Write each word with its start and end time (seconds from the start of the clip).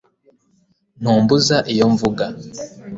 Ntumbuza 1.01 1.57
iyo 1.73 1.85
mvuga 1.93 2.25